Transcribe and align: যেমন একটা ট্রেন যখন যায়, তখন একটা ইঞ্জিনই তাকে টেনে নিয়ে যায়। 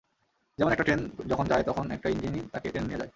যেমন 0.57 0.71
একটা 0.71 0.83
ট্রেন 0.83 1.09
যখন 1.27 1.45
যায়, 1.45 1.63
তখন 1.63 1.91
একটা 1.91 2.09
ইঞ্জিনই 2.09 2.41
তাকে 2.51 2.69
টেনে 2.71 2.87
নিয়ে 2.87 2.99
যায়। 2.99 3.09